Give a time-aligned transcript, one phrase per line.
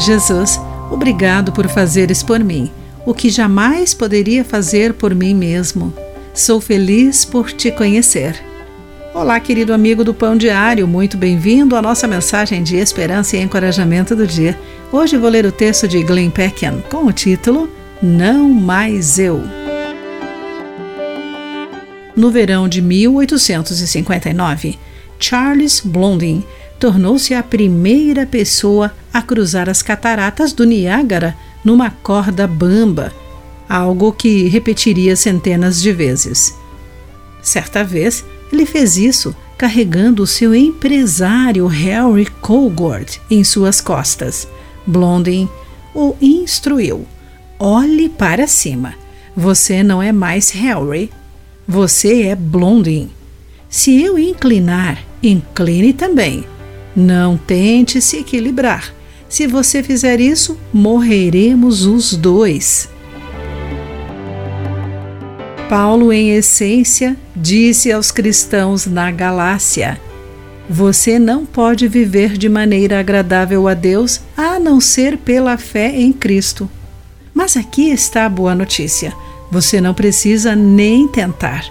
[0.00, 0.60] Jesus,
[0.90, 2.70] obrigado por fazeres por mim
[3.04, 5.92] o que jamais poderia fazer por mim mesmo.
[6.34, 8.40] Sou feliz por te conhecer.
[9.14, 14.14] Olá, querido amigo do Pão Diário, muito bem-vindo à nossa mensagem de esperança e encorajamento
[14.14, 14.56] do dia.
[14.92, 17.68] Hoje vou ler o texto de Glenn Peckham com o título
[18.00, 19.42] Não Mais Eu.
[22.14, 24.78] No verão de 1859,
[25.18, 26.44] Charles Blondin
[26.78, 33.12] tornou-se a primeira pessoa a cruzar as cataratas do Niágara numa corda bamba,
[33.68, 36.54] algo que repetiria centenas de vezes.
[37.42, 44.48] Certa vez, ele fez isso carregando o seu empresário Harry Colgord em suas costas.
[44.86, 45.48] Blondin
[45.94, 47.06] o instruiu:
[47.58, 48.94] olhe para cima.
[49.36, 51.10] Você não é mais Harry.
[51.66, 53.10] Você é Blondin.
[53.68, 56.44] Se eu inclinar, incline também.
[56.96, 58.92] Não tente se equilibrar.
[59.30, 62.88] Se você fizer isso, morreremos os dois.
[65.68, 70.00] Paulo, em essência, disse aos cristãos na Galácia:
[70.68, 76.12] Você não pode viver de maneira agradável a Deus a não ser pela fé em
[76.12, 76.68] Cristo.
[77.32, 79.14] Mas aqui está a boa notícia:
[79.48, 81.64] você não precisa nem tentar.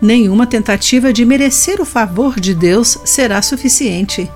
[0.00, 4.30] Nenhuma tentativa de merecer o favor de Deus será suficiente.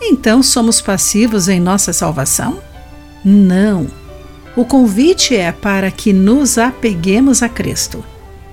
[0.00, 2.60] Então somos passivos em nossa salvação?
[3.24, 3.86] Não.
[4.56, 8.04] O convite é para que nos apeguemos a Cristo.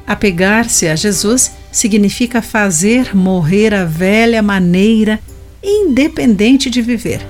[0.06, 5.20] Apegar-se a Jesus significa fazer morrer a velha maneira
[5.64, 7.26] independente de viver.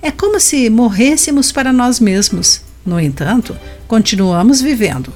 [0.00, 2.62] É como se morrêssemos para nós mesmos.
[2.84, 5.12] No entanto, continuamos vivendo.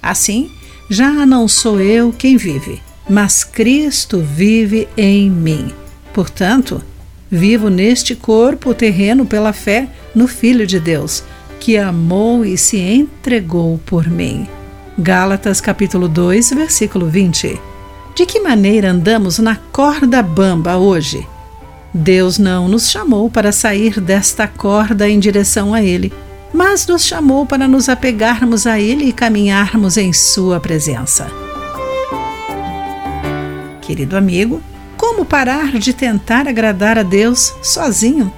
[0.00, 0.50] Assim,
[0.88, 5.72] já não sou eu quem vive, mas Cristo vive em mim.
[6.12, 6.82] Portanto,
[7.34, 11.24] Vivo neste corpo terreno pela fé no Filho de Deus,
[11.58, 14.46] que amou e se entregou por mim.
[14.98, 17.58] Gálatas capítulo 2, versículo 20.
[18.14, 21.26] De que maneira andamos na corda bamba hoje?
[21.94, 26.12] Deus não nos chamou para sair desta corda em direção a Ele,
[26.52, 31.32] mas nos chamou para nos apegarmos a Ele e caminharmos em Sua presença.
[33.80, 34.60] Querido amigo,
[35.12, 38.32] como parar de tentar agradar a Deus sozinho?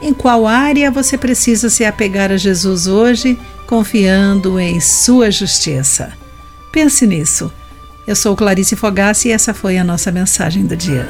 [0.00, 6.12] Em qual área você precisa se apegar a Jesus hoje, confiando em sua justiça?
[6.70, 7.50] Pense nisso.
[8.06, 11.08] Eu sou Clarice Fogassi e essa foi a nossa mensagem do dia.